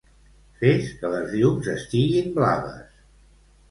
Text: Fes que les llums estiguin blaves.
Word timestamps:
Fes 0.61 0.87
que 1.03 1.13
les 1.17 1.37
llums 1.43 1.71
estiguin 1.77 2.37
blaves. 2.43 2.85